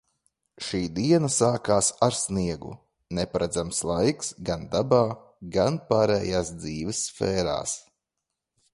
[0.67, 2.71] Šī diena sākās ar sniegu.
[3.19, 5.03] Neparedzams laiks– gan dabā,
[5.59, 7.81] gan pārējās dzīves sfērās.